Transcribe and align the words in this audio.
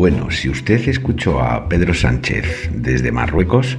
Bueno, 0.00 0.30
si 0.30 0.48
usted 0.48 0.88
escuchó 0.88 1.42
a 1.42 1.68
Pedro 1.68 1.92
Sánchez 1.92 2.70
desde 2.72 3.12
Marruecos, 3.12 3.76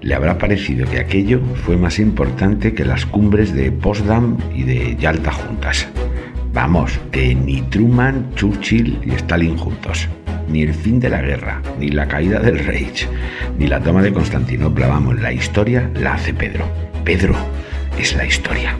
le 0.00 0.14
habrá 0.14 0.38
parecido 0.38 0.88
que 0.88 1.00
aquello 1.00 1.42
fue 1.66 1.76
más 1.76 1.98
importante 1.98 2.72
que 2.72 2.86
las 2.86 3.04
cumbres 3.04 3.52
de 3.52 3.70
Potsdam 3.70 4.38
y 4.54 4.62
de 4.62 4.96
Yalta 4.96 5.30
juntas. 5.30 5.86
Vamos, 6.54 6.98
que 7.12 7.34
ni 7.34 7.60
Truman, 7.60 8.30
Churchill 8.36 9.00
y 9.04 9.10
Stalin 9.10 9.58
juntos, 9.58 10.08
ni 10.48 10.62
el 10.62 10.72
fin 10.72 10.98
de 10.98 11.10
la 11.10 11.20
guerra, 11.20 11.60
ni 11.78 11.90
la 11.90 12.08
caída 12.08 12.40
del 12.40 12.60
Reich, 12.60 13.06
ni 13.58 13.66
la 13.66 13.80
toma 13.80 14.00
de 14.00 14.14
Constantinopla, 14.14 14.86
vamos, 14.86 15.20
la 15.20 15.30
historia 15.30 15.90
la 15.92 16.14
hace 16.14 16.32
Pedro. 16.32 16.64
Pedro 17.04 17.34
es 17.98 18.16
la 18.16 18.24
historia 18.24 18.78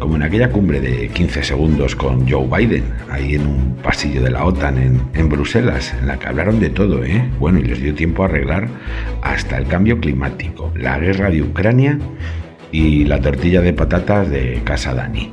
como 0.00 0.16
en 0.16 0.22
aquella 0.22 0.50
cumbre 0.50 0.80
de 0.80 1.08
15 1.08 1.44
segundos 1.44 1.94
con 1.94 2.28
Joe 2.28 2.46
Biden, 2.46 2.84
ahí 3.10 3.34
en 3.34 3.46
un 3.46 3.76
pasillo 3.82 4.22
de 4.22 4.30
la 4.30 4.44
OTAN 4.44 4.78
en, 5.12 5.28
Bruselas, 5.28 5.94
en 6.00 6.08
la 6.08 6.18
que 6.18 6.26
hablaron 6.26 6.58
de 6.58 6.70
todo, 6.70 7.04
¿eh? 7.04 7.28
Bueno, 7.38 7.60
y 7.60 7.64
les 7.64 7.80
dio 7.80 7.94
tiempo 7.94 8.22
a 8.22 8.26
arreglar 8.26 8.68
hasta 9.22 9.58
el 9.58 9.66
cambio 9.66 10.00
climático, 10.00 10.72
la 10.74 10.98
guerra 10.98 11.30
de 11.30 11.42
Ucrania 11.42 11.98
y 12.72 13.04
la 13.04 13.20
tortilla 13.20 13.60
de 13.60 13.74
patatas 13.74 14.30
de 14.30 14.62
Casa 14.64 14.94
Dani. 14.94 15.30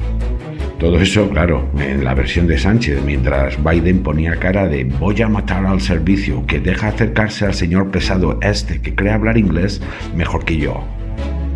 Todo 0.80 1.00
eso, 1.00 1.30
claro, 1.30 1.68
en 1.80 2.04
la 2.04 2.14
versión 2.14 2.46
de 2.46 2.60
Sánchez, 2.60 3.02
mientras 3.04 3.58
Biden 3.64 4.04
ponía 4.04 4.36
cara 4.36 4.68
de 4.68 4.84
voy 4.84 5.20
a 5.22 5.30
matar 5.30 5.66
al 5.66 5.82
servicio, 5.82 6.46
que 6.46 6.60
deja 6.60 6.90
acercarse 6.90 7.46
al 7.46 7.56
señor 7.56 7.90
pesado 7.90 8.38
este 8.44 8.80
que 8.82 8.94
cree 8.94 9.12
hablar 9.12 9.38
inglés 9.38 9.82
mejor 10.16 10.46
que 10.46 10.58
yo. 10.58 10.97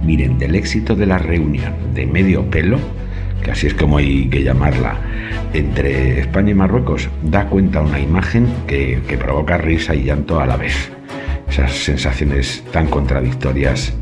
Miren, 0.03 0.37
del 0.39 0.55
éxito 0.55 0.95
de 0.95 1.05
la 1.05 1.17
reunión 1.17 1.73
de 1.93 2.05
medio 2.05 2.49
pelo, 2.49 2.79
que 3.43 3.51
así 3.51 3.67
es 3.67 3.73
como 3.73 3.97
hay 3.97 4.27
que 4.29 4.43
llamarla, 4.43 4.97
entre 5.53 6.19
España 6.19 6.51
y 6.51 6.55
Marruecos, 6.55 7.09
da 7.23 7.47
cuenta 7.47 7.81
una 7.81 7.99
imagen 7.99 8.47
que, 8.67 9.01
que 9.07 9.17
provoca 9.17 9.57
risa 9.57 9.95
y 9.95 10.03
llanto 10.03 10.39
a 10.39 10.45
la 10.45 10.57
vez. 10.57 10.91
Esas 11.49 11.71
sensaciones 11.71 12.63
tan 12.71 12.87
contradictorias 12.87 13.93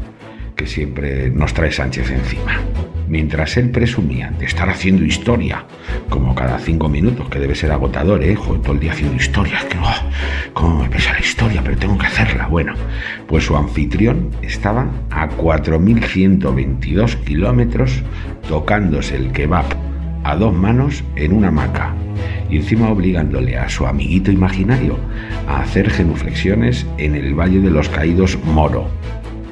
que 0.59 0.67
siempre 0.67 1.29
nos 1.29 1.53
trae 1.53 1.71
Sánchez 1.71 2.11
encima 2.11 2.59
mientras 3.07 3.55
él 3.57 3.71
presumía 3.71 4.31
de 4.37 4.45
estar 4.45 4.69
haciendo 4.69 5.03
historia, 5.03 5.65
como 6.09 6.35
cada 6.35 6.59
cinco 6.59 6.89
minutos, 6.89 7.27
que 7.29 7.39
debe 7.39 7.55
ser 7.55 7.71
agotador, 7.71 8.23
¿eh? 8.23 8.35
todo 8.35 8.73
el 8.73 8.79
día 8.79 8.91
haciendo 8.91 9.15
historia, 9.15 9.57
que 9.67 9.77
oh, 9.79 10.51
cómo 10.53 10.83
me 10.83 10.89
pesa 10.89 11.13
la 11.13 11.19
historia, 11.19 11.61
pero 11.63 11.75
tengo 11.77 11.97
que 11.97 12.05
hacerla. 12.05 12.45
Bueno, 12.47 12.73
pues 13.25 13.45
su 13.45 13.57
anfitrión 13.57 14.29
estaba 14.43 14.85
a 15.09 15.27
4.122 15.29 17.15
kilómetros 17.23 18.03
tocándose 18.47 19.15
el 19.15 19.31
kebab 19.31 19.65
a 20.23 20.35
dos 20.35 20.53
manos 20.53 21.03
en 21.15 21.33
una 21.33 21.47
hamaca 21.47 21.95
y 22.49 22.57
encima 22.57 22.89
obligándole 22.89 23.57
a 23.57 23.69
su 23.69 23.87
amiguito 23.87 24.31
imaginario 24.31 24.97
a 25.47 25.61
hacer 25.61 25.89
genuflexiones 25.89 26.85
en 26.97 27.15
el 27.15 27.33
Valle 27.33 27.59
de 27.59 27.71
los 27.71 27.89
Caídos 27.89 28.37
Moro, 28.43 28.89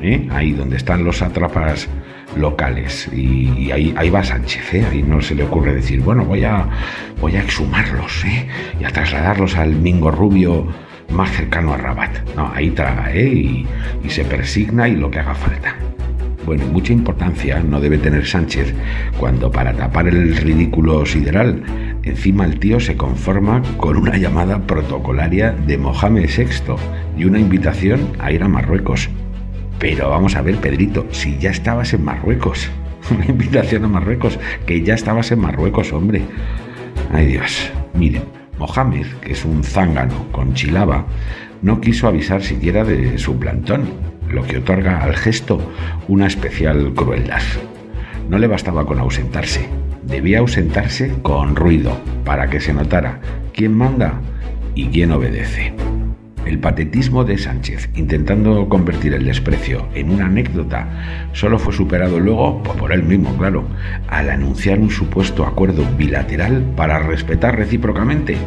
¿eh? 0.01 0.27
ahí 0.31 0.53
donde 0.53 0.77
están 0.77 1.03
los 1.03 1.21
atrapas 1.21 1.89
locales. 2.35 3.09
Y, 3.13 3.71
ahí, 3.71 3.93
ahí, 3.97 4.09
va 4.09 4.23
Sánchez, 4.23 4.73
¿eh? 4.73 4.85
ahí 4.91 5.03
no 5.03 5.21
se 5.21 5.35
le 5.35 5.43
ocurre 5.43 5.73
decir, 5.73 6.01
bueno, 6.01 6.25
voy 6.25 6.43
a, 6.43 6.67
voy 7.19 7.35
a 7.35 7.41
exhumarlos 7.41 8.25
¿eh? 8.25 8.47
y 8.79 8.83
a 8.83 8.89
trasladarlos 8.89 9.55
al 9.55 9.75
Mingo 9.75 10.11
Rubio 10.11 10.67
más 11.11 11.31
cercano 11.31 11.73
a 11.73 11.77
Rabat. 11.77 12.35
No, 12.35 12.51
ahí 12.53 12.71
traga 12.71 13.13
¿eh? 13.13 13.27
y, 13.27 13.67
y 14.03 14.09
se 14.09 14.23
persigna 14.25 14.87
y 14.87 14.95
lo 14.95 15.09
que 15.09 15.19
haga 15.19 15.35
falta. 15.35 15.75
Bueno, 16.45 16.65
mucha 16.67 16.93
importancia 16.93 17.59
no 17.59 17.81
debe 17.81 17.97
tener 17.97 18.25
Sánchez 18.25 18.73
cuando 19.19 19.51
para 19.51 19.73
tapar 19.73 20.07
el 20.07 20.33
ridículo 20.37 21.05
sideral, 21.05 21.61
encima 22.03 22.45
el 22.45 22.57
tío 22.57 22.79
se 22.79 22.95
conforma 22.95 23.61
con 23.75 23.97
una 23.97 24.15
llamada 24.15 24.65
protocolaria 24.65 25.51
de 25.51 25.77
Mohamed 25.77 26.29
VI 26.29 26.75
y 27.17 27.25
una 27.25 27.39
invitación 27.39 27.99
a 28.19 28.31
ir 28.31 28.43
a 28.43 28.47
Marruecos. 28.47 29.09
Pero 29.79 30.09
vamos 30.09 30.35
a 30.35 30.41
ver, 30.41 30.55
Pedrito, 30.57 31.05
si 31.11 31.37
ya 31.37 31.51
estabas 31.51 31.93
en 31.93 32.03
Marruecos. 32.03 32.69
Una 33.11 33.25
invitación 33.25 33.85
a 33.85 33.87
Marruecos, 33.87 34.39
que 34.65 34.81
ya 34.81 34.95
estabas 34.95 35.31
en 35.31 35.39
Marruecos, 35.39 35.93
hombre. 35.93 36.21
Ay 37.13 37.27
Dios, 37.27 37.71
miren, 37.93 38.23
Mohamed, 38.57 39.05
que 39.21 39.33
es 39.33 39.45
un 39.45 39.63
zángano 39.63 40.31
con 40.31 40.53
chilaba, 40.53 41.05
no 41.61 41.79
quiso 41.79 42.07
avisar 42.07 42.43
siquiera 42.43 42.83
de 42.83 43.17
su 43.17 43.37
plantón, 43.37 43.85
lo 44.29 44.43
que 44.43 44.57
otorga 44.57 45.01
al 45.03 45.15
gesto 45.15 45.59
una 46.07 46.27
especial 46.27 46.93
crueldad. 46.93 47.41
No 48.29 48.39
le 48.39 48.47
bastaba 48.47 48.85
con 48.85 48.99
ausentarse, 48.99 49.69
debía 50.03 50.39
ausentarse 50.39 51.13
con 51.21 51.55
ruido, 51.55 51.97
para 52.25 52.49
que 52.49 52.59
se 52.59 52.73
notara 52.73 53.19
quién 53.53 53.73
manda 53.73 54.19
y 54.75 54.87
quién 54.87 55.11
obedece. 55.11 55.73
El 56.47 56.59
patetismo 56.59 57.25
de 57.25 57.37
Sánchez, 57.37 57.89
intentando 57.95 58.69
convertir 58.69 59.13
el 59.13 59.25
desprecio 59.25 59.89
en 59.93 60.09
una 60.09 60.27
anécdota, 60.27 60.87
solo 61.33 61.59
fue 61.59 61.73
superado 61.73 62.21
luego, 62.21 62.63
por 62.63 62.93
él 62.93 63.03
mismo, 63.03 63.35
claro, 63.37 63.65
al 64.07 64.29
anunciar 64.29 64.79
un 64.79 64.89
supuesto 64.89 65.45
acuerdo 65.45 65.83
bilateral 65.97 66.63
para 66.77 66.99
respetar 66.99 67.57
recíprocamente 67.57 68.37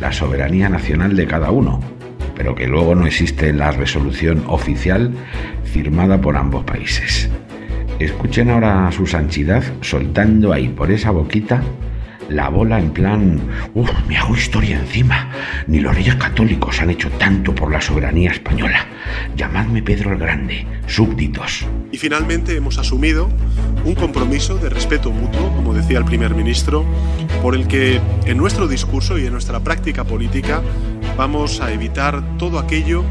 la 0.00 0.10
soberanía 0.10 0.68
nacional 0.68 1.14
de 1.14 1.28
cada 1.28 1.52
uno, 1.52 1.78
pero 2.34 2.56
que 2.56 2.66
luego 2.66 2.96
no 2.96 3.06
existe 3.06 3.52
la 3.52 3.70
resolución 3.70 4.42
oficial 4.48 5.12
firmada 5.62 6.20
por 6.20 6.36
ambos 6.36 6.64
países. 6.64 7.30
Escuchen 8.00 8.50
ahora 8.50 8.88
a 8.88 8.92
su 8.92 9.06
sanchidad 9.06 9.62
soltando 9.80 10.52
ahí 10.52 10.70
por 10.70 10.90
esa 10.90 11.12
boquita 11.12 11.62
la 12.28 12.48
bola 12.48 12.78
en 12.78 12.90
plan, 12.90 13.40
uff, 13.74 13.90
me 14.08 14.16
hago 14.16 14.34
historia 14.34 14.78
encima. 14.78 15.30
Ni 15.66 15.80
los 15.80 15.94
reyes 15.94 16.14
católicos 16.16 16.80
han 16.80 16.90
hecho 16.90 17.10
tanto 17.10 17.54
por 17.54 17.70
la 17.70 17.80
soberanía 17.80 18.30
española. 18.30 18.86
Llamadme 19.36 19.82
Pedro 19.82 20.12
el 20.12 20.18
Grande, 20.18 20.66
súbditos. 20.86 21.66
Y 21.92 21.98
finalmente 21.98 22.56
hemos 22.56 22.78
asumido 22.78 23.28
un 23.84 23.94
compromiso 23.94 24.56
de 24.56 24.68
respeto 24.68 25.10
mutuo, 25.10 25.52
como 25.54 25.74
decía 25.74 25.98
el 25.98 26.04
primer 26.04 26.34
ministro, 26.34 26.84
por 27.42 27.54
el 27.54 27.66
que 27.68 28.00
en 28.24 28.36
nuestro 28.36 28.68
discurso 28.68 29.18
y 29.18 29.26
en 29.26 29.32
nuestra 29.32 29.60
práctica 29.60 30.04
política 30.04 30.62
vamos 31.16 31.60
a 31.60 31.72
evitar 31.72 32.22
todo 32.38 32.58
aquello 32.58 33.04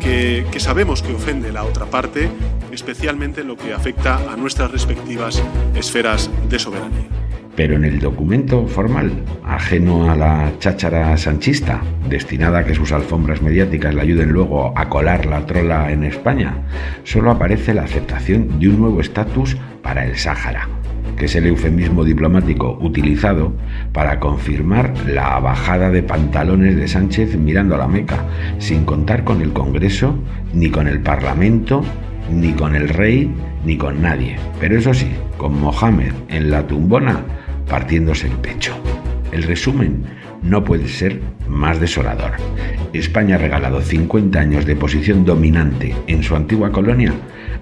que, 0.00 0.46
que 0.50 0.60
sabemos 0.60 1.02
que 1.02 1.12
ofende 1.12 1.52
la 1.52 1.64
otra 1.64 1.86
parte, 1.86 2.30
especialmente 2.72 3.42
en 3.42 3.48
lo 3.48 3.56
que 3.56 3.74
afecta 3.74 4.32
a 4.32 4.36
nuestras 4.36 4.70
respectivas 4.70 5.42
esferas 5.74 6.30
de 6.48 6.58
soberanía 6.58 7.19
pero 7.56 7.76
en 7.76 7.84
el 7.84 7.98
documento 7.98 8.66
formal, 8.66 9.12
ajeno 9.44 10.10
a 10.10 10.16
la 10.16 10.52
cháchara 10.58 11.16
sanchista, 11.16 11.82
destinada 12.08 12.60
a 12.60 12.64
que 12.64 12.74
sus 12.74 12.92
alfombras 12.92 13.42
mediáticas 13.42 13.94
le 13.94 14.02
ayuden 14.02 14.30
luego 14.30 14.72
a 14.76 14.88
colar 14.88 15.26
la 15.26 15.46
trola 15.46 15.90
en 15.90 16.04
España, 16.04 16.54
solo 17.04 17.30
aparece 17.30 17.74
la 17.74 17.82
aceptación 17.82 18.58
de 18.58 18.68
un 18.68 18.80
nuevo 18.80 19.00
estatus 19.00 19.56
para 19.82 20.04
el 20.04 20.16
Sáhara, 20.16 20.68
que 21.16 21.26
es 21.26 21.34
el 21.34 21.46
eufemismo 21.46 22.04
diplomático 22.04 22.78
utilizado 22.80 23.52
para 23.92 24.20
confirmar 24.20 24.94
la 25.06 25.38
bajada 25.40 25.90
de 25.90 26.02
pantalones 26.02 26.76
de 26.76 26.88
Sánchez 26.88 27.36
mirando 27.36 27.74
a 27.74 27.78
la 27.78 27.88
Meca, 27.88 28.24
sin 28.58 28.84
contar 28.84 29.24
con 29.24 29.42
el 29.42 29.52
Congreso, 29.52 30.14
ni 30.54 30.70
con 30.70 30.88
el 30.88 31.00
Parlamento, 31.00 31.82
ni 32.32 32.52
con 32.52 32.74
el 32.74 32.88
rey, 32.88 33.30
ni 33.64 33.76
con 33.76 34.00
nadie. 34.00 34.36
Pero 34.60 34.78
eso 34.78 34.94
sí, 34.94 35.10
con 35.36 35.60
Mohamed 35.60 36.12
en 36.28 36.50
la 36.50 36.66
tumbona, 36.66 37.20
partiéndose 37.70 38.26
el 38.26 38.34
pecho. 38.34 38.74
El 39.32 39.44
resumen 39.44 40.04
no 40.42 40.64
puede 40.64 40.88
ser 40.88 41.20
más 41.48 41.80
desolador. 41.80 42.32
España 42.92 43.36
ha 43.36 43.38
regalado 43.38 43.80
50 43.80 44.38
años 44.38 44.66
de 44.66 44.74
posición 44.74 45.24
dominante 45.24 45.94
en 46.08 46.22
su 46.22 46.34
antigua 46.34 46.72
colonia 46.72 47.12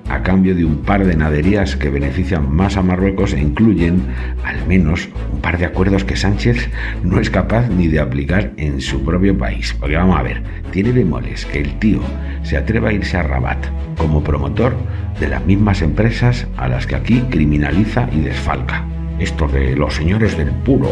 a 0.08 0.22
cambio 0.22 0.54
de 0.54 0.64
un 0.64 0.78
par 0.78 1.04
de 1.04 1.16
naderías 1.16 1.76
que 1.76 1.91
benefician 1.91 2.50
más 2.50 2.78
a 2.78 2.82
Marruecos 2.82 3.34
e 3.34 3.41
incluyen 3.41 4.00
al 4.42 4.66
menos 4.66 5.08
un 5.32 5.40
par 5.40 5.58
de 5.58 5.66
acuerdos 5.66 6.05
que 6.05 6.16
Sánchez 6.16 6.70
no 7.02 7.20
es 7.20 7.28
capaz 7.28 7.69
ni 7.69 7.88
de 7.88 8.00
aplicar 8.00 8.52
en 8.56 8.81
su 8.81 9.05
propio 9.05 9.37
país. 9.37 9.76
Porque 9.78 9.96
vamos 9.96 10.19
a 10.19 10.22
ver, 10.22 10.43
tiene 10.70 10.93
bemoles 10.93 11.44
que 11.44 11.60
el 11.60 11.78
tío 11.78 12.00
se 12.43 12.56
atreva 12.56 12.88
a 12.88 12.93
irse 12.94 13.19
a 13.19 13.22
Rabat 13.22 13.58
como 13.99 14.25
promotor 14.25 14.75
de 15.20 15.28
las 15.28 15.44
mismas 15.44 15.82
empresas 15.82 16.46
a 16.56 16.69
las 16.69 16.87
que 16.87 16.94
aquí 16.94 17.20
criminaliza 17.28 18.08
y 18.12 18.20
desfalca 18.20 18.87
esto 19.19 19.47
de 19.49 19.76
los 19.76 19.94
señores 19.94 20.37
del 20.37 20.50
puro, 20.50 20.91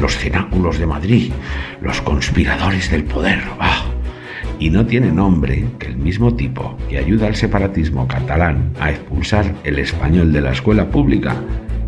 los 0.00 0.16
cenáculos 0.16 0.78
de 0.78 0.86
Madrid, 0.86 1.32
los 1.80 2.00
conspiradores 2.00 2.90
del 2.90 3.04
poder. 3.04 3.40
Ah. 3.60 3.84
Y 4.58 4.70
no 4.70 4.86
tiene 4.86 5.12
nombre 5.12 5.64
que 5.78 5.86
el 5.86 5.96
mismo 5.96 6.34
tipo 6.34 6.76
que 6.88 6.98
ayuda 6.98 7.28
al 7.28 7.36
separatismo 7.36 8.08
catalán 8.08 8.72
a 8.80 8.90
expulsar 8.90 9.54
el 9.64 9.78
español 9.78 10.32
de 10.32 10.40
la 10.40 10.52
escuela 10.52 10.88
pública 10.90 11.36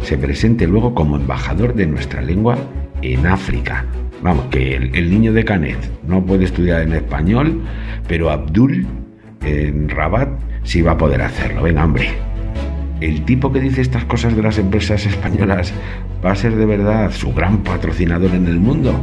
se 0.03 0.17
presente 0.17 0.67
luego 0.67 0.94
como 0.94 1.17
embajador 1.17 1.75
de 1.75 1.87
nuestra 1.87 2.23
lengua 2.23 2.56
en 3.03 3.27
África. 3.27 3.85
Vamos, 4.23 4.47
que 4.50 4.77
el, 4.77 4.94
el 4.94 5.11
niño 5.11 5.32
de 5.32 5.44
Canet 5.44 5.79
no 6.06 6.25
puede 6.25 6.44
estudiar 6.44 6.82
en 6.82 6.93
español, 6.93 7.62
pero 8.06 8.31
Abdul 8.31 8.87
en 9.43 9.88
Rabat 9.88 10.29
sí 10.62 10.82
va 10.82 10.93
a 10.93 10.99
poder 10.99 11.23
hacerlo. 11.23 11.62
Venga, 11.62 11.85
hombre 11.85 12.30
el 13.00 13.25
tipo 13.25 13.52
que 13.52 13.61
dice 13.61 13.81
estas 13.81 14.05
cosas 14.05 14.37
de 14.37 14.43
las 14.43 14.58
empresas 14.58 15.06
españolas 15.06 15.73
va 16.25 16.32
a 16.32 16.37
ser 16.37 16.55
de 16.56 16.67
verdad 16.67 17.11
su 17.12 17.32
gran 17.32 17.62
patrocinador 17.62 18.35
en 18.35 18.47
el 18.47 18.61
mundo. 18.61 18.94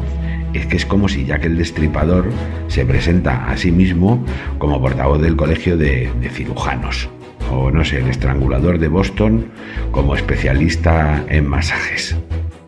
es 0.53 0.65
que 0.65 0.77
es 0.77 0.85
como 0.85 1.07
si 1.07 1.25
Jack 1.25 1.45
el 1.45 1.57
Destripador 1.57 2.29
se 2.67 2.85
presenta 2.85 3.49
a 3.49 3.57
sí 3.57 3.71
mismo 3.71 4.23
como 4.57 4.81
portavoz 4.81 5.21
del 5.21 5.35
Colegio 5.35 5.77
de, 5.77 6.09
de 6.19 6.29
Cirujanos, 6.29 7.09
o 7.51 7.69
no 7.69 7.83
sé, 7.83 7.97
el 7.97 8.07
estrangulador 8.07 8.79
de 8.79 8.87
Boston 8.87 9.47
como 9.91 10.15
especialista 10.15 11.25
en 11.29 11.45
masajes. 11.45 12.15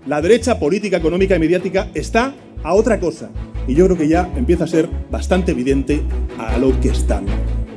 La 0.05 0.21
derecha 0.21 0.59
política, 0.59 0.97
económica 0.97 1.35
y 1.35 1.39
mediática 1.39 1.89
está 1.93 2.33
a 2.63 2.73
otra 2.73 2.99
cosa. 2.99 3.29
Y 3.67 3.75
yo 3.75 3.85
creo 3.85 3.97
que 3.97 4.07
ya 4.07 4.29
empieza 4.35 4.63
a 4.63 4.67
ser 4.67 4.89
bastante 5.11 5.51
evidente 5.51 6.01
a 6.37 6.57
lo 6.57 6.79
que 6.79 6.89
están, 6.89 7.25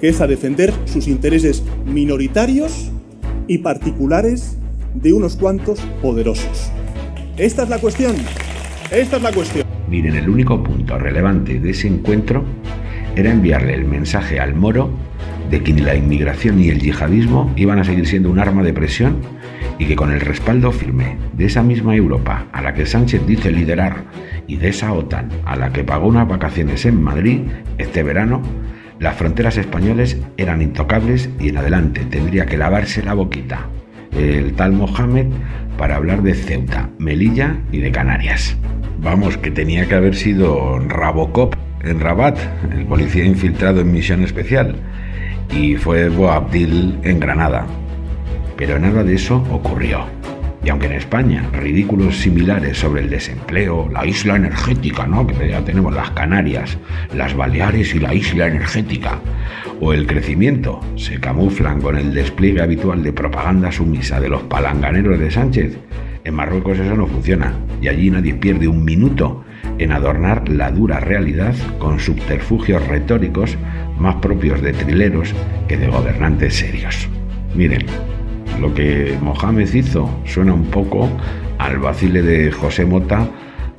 que 0.00 0.08
es 0.08 0.20
a 0.20 0.26
defender 0.26 0.72
sus 0.86 1.06
intereses 1.08 1.62
minoritarios 1.84 2.90
y 3.46 3.58
particulares 3.58 4.56
de 4.94 5.12
unos 5.12 5.36
cuantos 5.36 5.80
poderosos. 6.00 6.70
Esta 7.36 7.62
es 7.62 7.68
la 7.68 7.78
cuestión. 7.78 8.14
Esta 8.90 9.16
es 9.16 9.22
la 9.22 9.32
cuestión. 9.32 9.66
Miren, 9.88 10.16
el 10.16 10.28
único 10.28 10.62
punto 10.62 10.98
relevante 10.98 11.58
de 11.58 11.70
ese 11.70 11.88
encuentro 11.88 12.44
era 13.16 13.30
enviarle 13.30 13.74
el 13.74 13.84
mensaje 13.84 14.40
al 14.40 14.54
moro 14.54 14.90
de 15.50 15.62
que 15.62 15.72
ni 15.72 15.82
la 15.82 15.94
inmigración 15.94 16.56
ni 16.56 16.68
el 16.68 16.80
yihadismo 16.80 17.52
iban 17.56 17.78
a 17.78 17.84
seguir 17.84 18.06
siendo 18.06 18.30
un 18.30 18.38
arma 18.38 18.62
de 18.62 18.72
presión 18.72 19.16
y 19.78 19.86
que 19.86 19.96
con 19.96 20.12
el 20.12 20.20
respaldo 20.20 20.72
firme 20.72 21.18
de 21.34 21.46
esa 21.46 21.62
misma 21.62 21.94
Europa 21.94 22.46
a 22.52 22.62
la 22.62 22.72
que 22.72 22.86
Sánchez 22.86 23.26
dice 23.26 23.50
liderar 23.50 24.04
y 24.46 24.56
de 24.56 24.68
esa 24.68 24.92
OTAN 24.92 25.28
a 25.44 25.56
la 25.56 25.72
que 25.72 25.84
pagó 25.84 26.08
unas 26.08 26.28
vacaciones 26.28 26.86
en 26.86 27.02
Madrid 27.02 27.40
este 27.78 28.02
verano, 28.02 28.42
las 29.02 29.16
fronteras 29.16 29.58
españoles 29.58 30.18
eran 30.36 30.62
intocables 30.62 31.28
y 31.38 31.50
en 31.50 31.58
adelante 31.58 32.06
tendría 32.08 32.46
que 32.46 32.56
lavarse 32.56 33.02
la 33.02 33.14
boquita 33.14 33.68
el 34.16 34.54
tal 34.54 34.72
Mohamed 34.72 35.26
para 35.78 35.96
hablar 35.96 36.22
de 36.22 36.34
Ceuta, 36.34 36.90
Melilla 36.98 37.56
y 37.72 37.78
de 37.78 37.90
Canarias. 37.90 38.56
Vamos, 38.98 39.36
que 39.36 39.50
tenía 39.50 39.88
que 39.88 39.94
haber 39.94 40.14
sido 40.14 40.78
Rabocop 40.78 41.54
en 41.82 41.98
Rabat, 41.98 42.38
el 42.72 42.84
policía 42.86 43.24
infiltrado 43.24 43.80
en 43.80 43.92
misión 43.92 44.22
especial, 44.22 44.76
y 45.50 45.76
fue 45.76 46.08
Boabdil 46.08 46.98
en 47.02 47.18
Granada. 47.18 47.66
Pero 48.56 48.78
nada 48.78 49.02
de 49.02 49.14
eso 49.14 49.44
ocurrió. 49.50 50.21
Y 50.64 50.68
aunque 50.68 50.86
en 50.86 50.92
España 50.92 51.48
ridículos 51.52 52.18
similares 52.18 52.78
sobre 52.78 53.02
el 53.02 53.10
desempleo, 53.10 53.88
la 53.92 54.06
isla 54.06 54.36
energética, 54.36 55.06
¿no? 55.06 55.26
que 55.26 55.48
ya 55.48 55.64
tenemos 55.64 55.92
las 55.92 56.10
Canarias, 56.10 56.78
las 57.14 57.34
Baleares 57.34 57.94
y 57.94 57.98
la 57.98 58.14
isla 58.14 58.46
energética, 58.46 59.18
o 59.80 59.92
el 59.92 60.06
crecimiento 60.06 60.80
se 60.96 61.18
camuflan 61.18 61.80
con 61.80 61.96
el 61.96 62.14
despliegue 62.14 62.62
habitual 62.62 63.02
de 63.02 63.12
propaganda 63.12 63.72
sumisa 63.72 64.20
de 64.20 64.28
los 64.28 64.42
palanganeros 64.42 65.18
de 65.18 65.30
Sánchez, 65.30 65.78
en 66.24 66.34
Marruecos 66.34 66.78
eso 66.78 66.94
no 66.94 67.08
funciona 67.08 67.52
y 67.80 67.88
allí 67.88 68.08
nadie 68.10 68.34
pierde 68.34 68.68
un 68.68 68.84
minuto 68.84 69.44
en 69.78 69.90
adornar 69.90 70.48
la 70.48 70.70
dura 70.70 71.00
realidad 71.00 71.54
con 71.78 71.98
subterfugios 71.98 72.86
retóricos 72.86 73.56
más 73.98 74.16
propios 74.16 74.62
de 74.62 74.72
trileros 74.72 75.34
que 75.66 75.76
de 75.76 75.88
gobernantes 75.88 76.54
serios. 76.54 77.08
Miren, 77.56 77.86
lo 78.60 78.72
que 78.74 79.16
Mohamed 79.20 79.72
hizo 79.72 80.08
suena 80.24 80.54
un 80.54 80.64
poco 80.64 81.08
al 81.58 81.78
vacile 81.78 82.22
de 82.22 82.50
José 82.50 82.84
Mota 82.84 83.28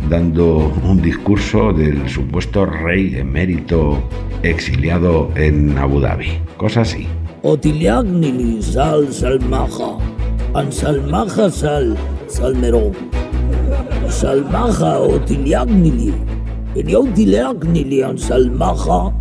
dando 0.09 0.73
un 0.83 1.01
discurso 1.01 1.73
del 1.73 2.09
supuesto 2.09 2.65
rey 2.65 3.15
emérito 3.15 4.01
exiliado 4.43 5.29
en 5.35 5.77
Abu 5.77 5.99
Dhabi. 5.99 6.39
Cosa 6.57 6.81
así. 6.81 7.07
Otiliagnili 7.41 8.61
sal 8.61 9.11
salmaja, 9.11 9.97
salmaja 10.69 11.49
sal 11.49 11.97
salmerón. 12.27 12.93
Salmaja 14.09 14.99
otiliagnili, 14.99 16.13
en 16.75 16.95
otiliagnili 16.95 18.03
an 18.03 18.17
salmaja 18.17 19.11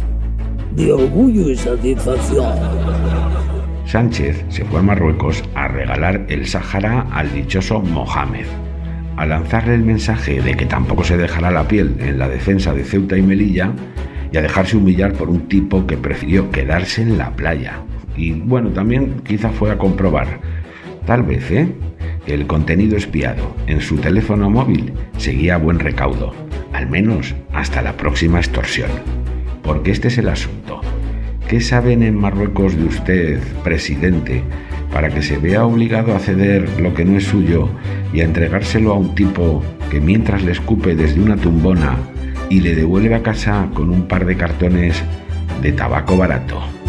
de 0.76 0.92
orgullo 0.92 1.50
y 1.50 1.56
satisfacción. 1.56 3.41
Sánchez 3.92 4.46
se 4.48 4.64
fue 4.64 4.80
a 4.80 4.82
Marruecos 4.82 5.44
a 5.54 5.68
regalar 5.68 6.24
el 6.30 6.46
Sáhara 6.46 7.08
al 7.12 7.30
dichoso 7.30 7.82
Mohamed 7.82 8.46
a 9.18 9.26
lanzarle 9.26 9.74
el 9.74 9.82
mensaje 9.82 10.40
de 10.40 10.54
que 10.54 10.64
tampoco 10.64 11.04
se 11.04 11.18
dejará 11.18 11.50
la 11.50 11.68
piel 11.68 11.96
en 12.00 12.18
la 12.18 12.26
defensa 12.26 12.72
de 12.72 12.84
Ceuta 12.84 13.18
y 13.18 13.22
Melilla 13.22 13.70
y 14.32 14.38
a 14.38 14.40
dejarse 14.40 14.78
humillar 14.78 15.12
por 15.12 15.28
un 15.28 15.46
tipo 15.46 15.86
que 15.86 15.98
prefirió 15.98 16.50
quedarse 16.50 17.02
en 17.02 17.18
la 17.18 17.36
playa. 17.36 17.82
Y 18.16 18.32
bueno, 18.32 18.70
también 18.70 19.20
quizá 19.26 19.50
fue 19.50 19.70
a 19.70 19.76
comprobar, 19.76 20.40
tal 21.04 21.24
vez, 21.24 21.50
¿eh? 21.50 21.68
el 22.26 22.46
contenido 22.46 22.96
espiado 22.96 23.54
en 23.66 23.82
su 23.82 23.98
teléfono 23.98 24.48
móvil 24.48 24.94
seguía 25.18 25.56
a 25.56 25.58
buen 25.58 25.78
recaudo, 25.78 26.32
al 26.72 26.88
menos 26.88 27.34
hasta 27.52 27.82
la 27.82 27.98
próxima 27.98 28.38
extorsión. 28.38 28.90
Porque 29.62 29.90
este 29.90 30.08
es 30.08 30.16
el 30.16 30.30
asunto. 30.30 30.80
¿Qué 31.52 31.60
saben 31.60 32.02
en 32.02 32.18
Marruecos 32.18 32.78
de 32.78 32.84
usted, 32.84 33.38
presidente, 33.62 34.42
para 34.90 35.10
que 35.10 35.20
se 35.20 35.36
vea 35.36 35.66
obligado 35.66 36.16
a 36.16 36.18
ceder 36.18 36.80
lo 36.80 36.94
que 36.94 37.04
no 37.04 37.18
es 37.18 37.24
suyo 37.24 37.68
y 38.10 38.22
a 38.22 38.24
entregárselo 38.24 38.90
a 38.90 38.96
un 38.96 39.14
tipo 39.14 39.62
que 39.90 40.00
mientras 40.00 40.42
le 40.42 40.52
escupe 40.52 40.94
desde 40.94 41.20
una 41.20 41.36
tumbona 41.36 41.98
y 42.48 42.60
le 42.60 42.74
devuelve 42.74 43.14
a 43.14 43.22
casa 43.22 43.68
con 43.74 43.90
un 43.90 44.08
par 44.08 44.24
de 44.24 44.38
cartones 44.38 45.02
de 45.60 45.72
tabaco 45.72 46.16
barato. 46.16 46.81